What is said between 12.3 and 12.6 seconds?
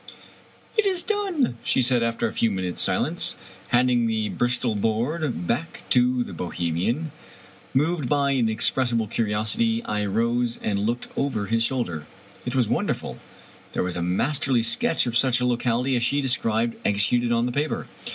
It